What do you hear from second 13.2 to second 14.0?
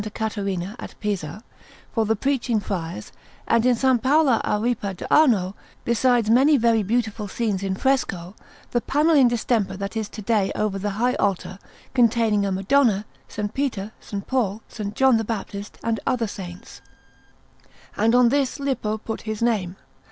S. Peter,